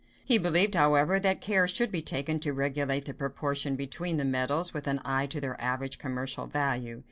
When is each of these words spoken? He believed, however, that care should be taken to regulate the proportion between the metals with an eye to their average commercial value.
He 0.25 0.39
believed, 0.39 0.73
however, 0.73 1.19
that 1.19 1.41
care 1.41 1.67
should 1.67 1.91
be 1.91 2.01
taken 2.01 2.39
to 2.39 2.53
regulate 2.53 3.05
the 3.05 3.13
proportion 3.13 3.75
between 3.75 4.17
the 4.17 4.25
metals 4.25 4.73
with 4.73 4.87
an 4.87 4.99
eye 5.05 5.27
to 5.27 5.39
their 5.39 5.61
average 5.61 5.99
commercial 5.99 6.47
value. 6.47 6.99